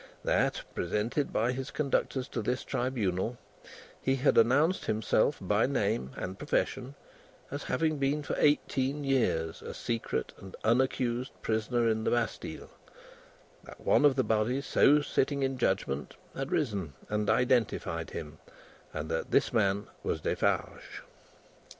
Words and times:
That, 0.23 0.63
presented 0.73 1.31
by 1.31 1.51
his 1.51 1.69
conductors 1.69 2.27
to 2.29 2.41
this 2.41 2.63
Tribunal, 2.63 3.37
he 4.01 4.15
had 4.15 4.35
announced 4.35 4.85
himself 4.85 5.37
by 5.39 5.67
name 5.67 6.09
and 6.17 6.39
profession 6.39 6.95
as 7.51 7.65
having 7.65 7.99
been 7.99 8.23
for 8.23 8.35
eighteen 8.39 9.03
years 9.03 9.61
a 9.61 9.75
secret 9.75 10.33
and 10.39 10.55
unaccused 10.63 11.39
prisoner 11.43 11.87
in 11.87 12.03
the 12.03 12.09
Bastille; 12.09 12.71
that, 13.63 13.79
one 13.79 14.03
of 14.03 14.15
the 14.15 14.23
body 14.23 14.59
so 14.61 15.01
sitting 15.01 15.43
in 15.43 15.59
judgment 15.59 16.15
had 16.35 16.51
risen 16.51 16.93
and 17.07 17.29
identified 17.29 18.09
him, 18.09 18.39
and 18.95 19.07
that 19.11 19.29
this 19.29 19.53
man 19.53 19.85
was 20.01 20.19
Defarge. 20.21 21.03